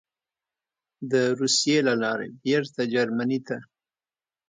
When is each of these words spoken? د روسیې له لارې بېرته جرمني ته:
د 1.11 1.13
روسیې 1.39 1.77
له 1.87 1.93
لارې 2.03 2.27
بېرته 2.43 2.81
جرمني 2.93 3.39
ته: 3.47 3.57